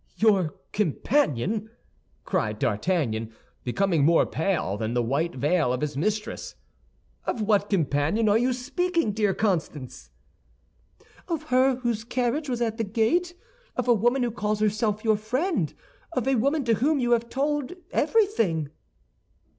[0.17, 1.69] "Your companion!"
[2.25, 6.55] cried D'Artagnan, becoming more pale than the white veil of his mistress.
[7.25, 10.09] "Of what companion are you speaking, dear Constance?"
[11.27, 13.35] "Of her whose carriage was at the gate;
[13.75, 15.71] of a woman who calls herself your friend;
[16.13, 18.71] of a woman to whom you have told everything."